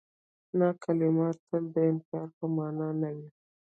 نه 0.59 0.67
کلمه 0.83 1.27
تل 1.45 1.63
د 1.73 1.75
انکار 1.91 2.27
په 2.37 2.45
مانا 2.55 2.89
نه 3.01 3.09
وي. 3.15 3.29